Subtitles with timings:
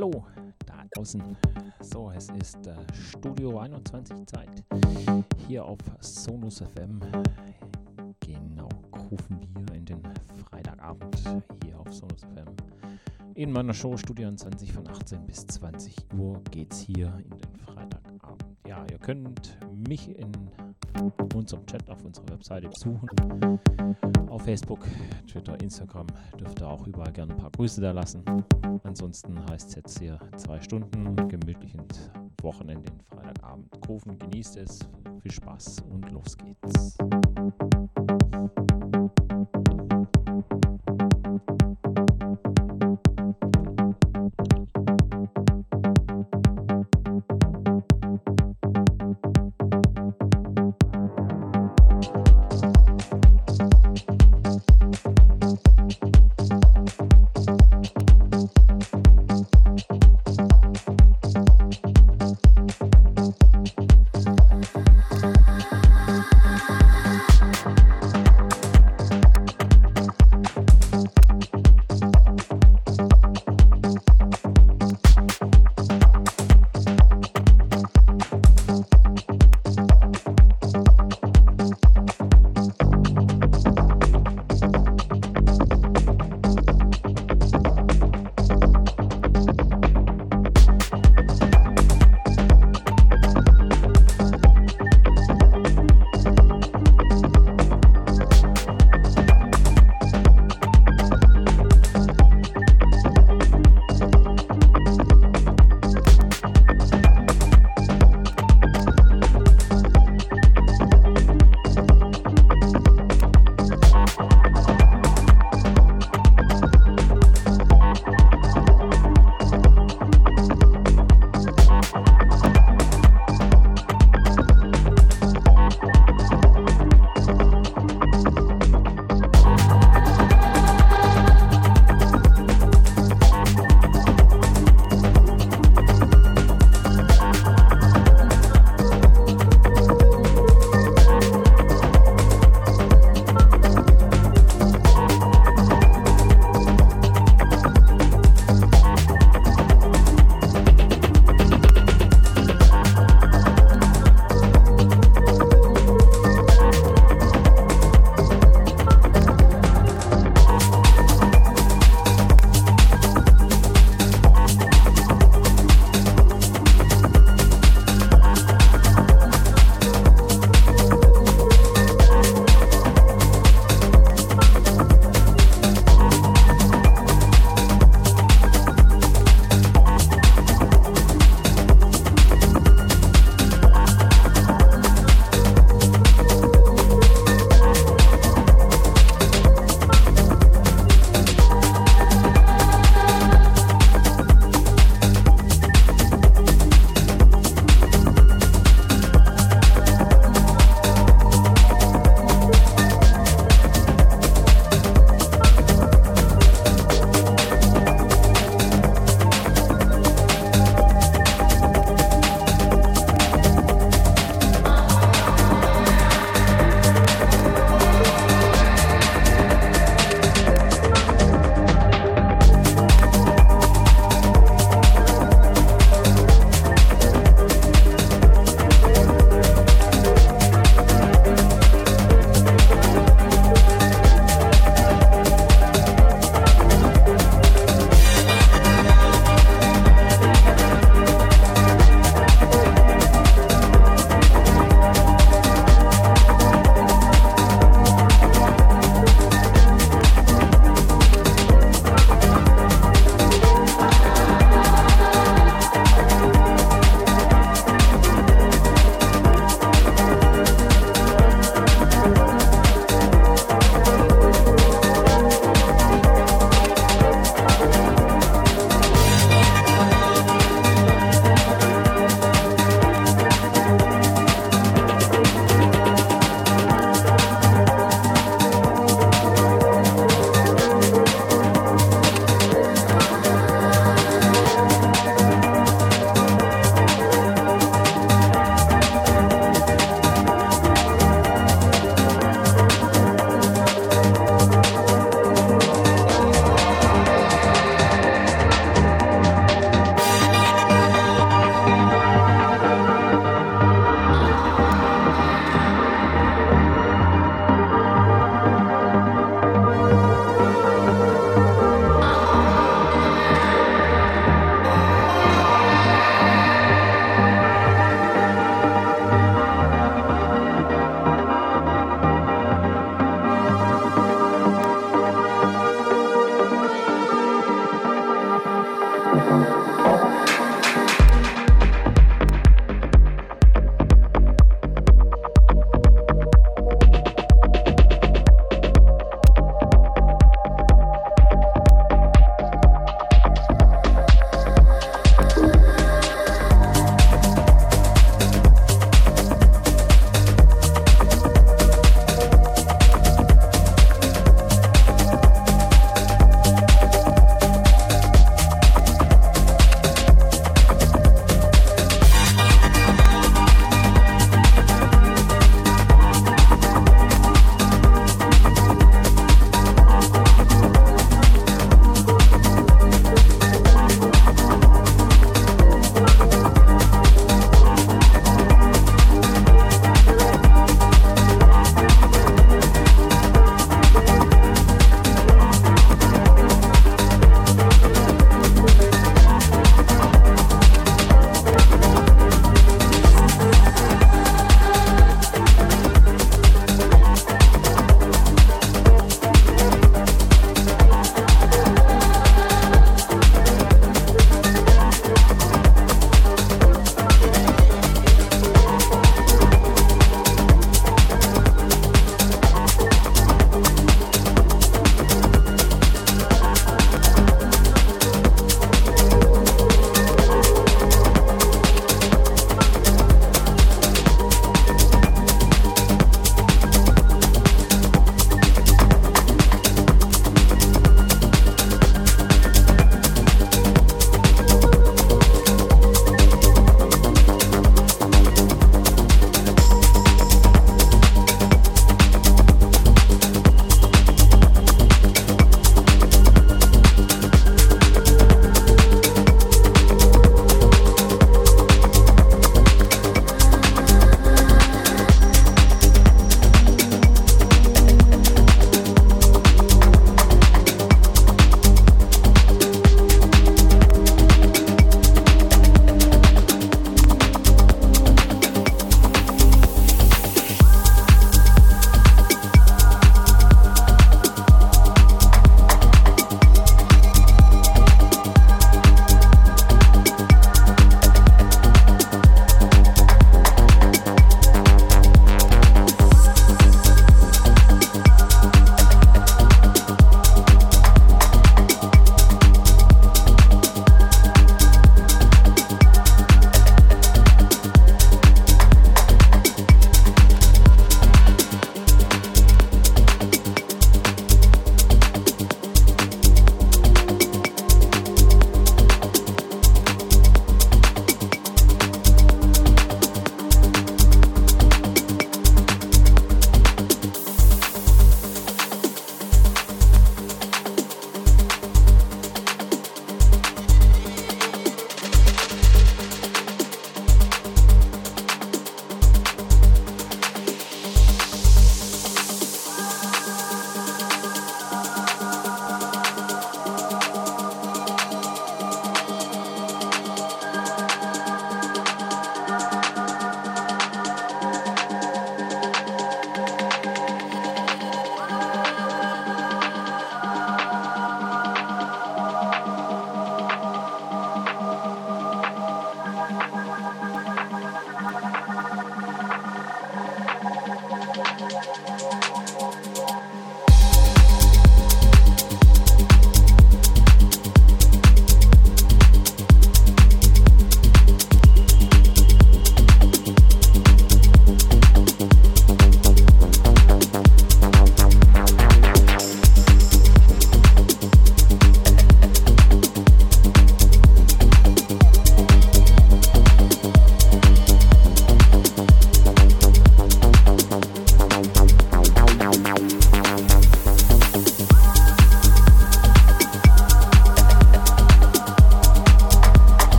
[0.00, 0.24] Hallo
[0.64, 1.22] da draußen.
[1.80, 4.48] So, es ist äh, Studio 21 Zeit
[5.46, 7.00] hier auf Sonus FM.
[8.20, 8.70] Genau,
[9.10, 10.00] rufen wir in den
[10.48, 11.22] Freitagabend
[11.62, 12.48] hier auf Sonus FM.
[13.34, 17.60] In meiner Show Studio 21 von 18 bis 20 Uhr geht es hier in den
[17.66, 18.56] Freitagabend.
[18.66, 20.32] Ja, ihr könnt mich in
[21.34, 23.08] unserem Chat auf unserer Webseite besuchen.
[24.28, 24.86] Auf Facebook,
[25.26, 26.06] Twitter, Instagram
[26.38, 28.22] dürft ihr auch überall gerne ein paar Grüße da lassen.
[28.84, 32.10] Ansonsten heißt es jetzt hier zwei Stunden gemütlich ins
[32.42, 33.66] Wochenende, den Freitagabend.
[33.88, 34.78] Rufen, genießt es,
[35.20, 36.96] viel Spaß und los geht's.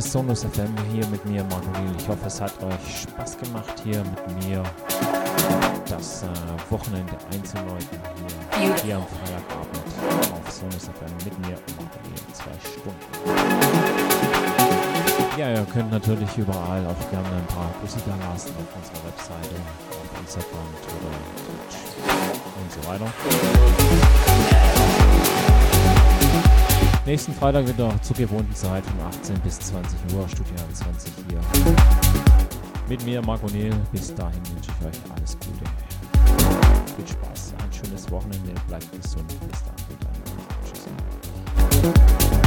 [0.00, 1.94] Sonus FM hier mit mir, Liel.
[1.98, 4.62] Ich hoffe, es hat euch Spaß gemacht hier mit mir
[5.88, 6.26] das äh,
[6.70, 7.98] Wochenende einzuläuten
[8.58, 9.84] hier, hier am Freitagabend
[10.34, 12.98] auf Sonus FM mit mir, Marco Liel, zwei Stunden.
[15.38, 19.56] Ja, ihr könnt natürlich überall auch gerne ein paar Grüße da lassen auf unserer Webseite,
[19.90, 21.76] auf Instagram, Twitter, Twitch
[22.60, 23.06] und so weiter.
[27.06, 31.40] Nächsten Freitag wieder zur gewohnten Zeit von 18 bis 20 Uhr, Studio 20 hier.
[32.88, 33.72] Mit mir, Marco Neil.
[33.92, 35.64] Bis dahin wünsche ich euch alles Gute.
[36.96, 39.28] Viel Spaß, ein schönes Wochenende, bleibt gesund.
[39.28, 39.76] Bis dann.
[41.84, 42.45] Tschüss.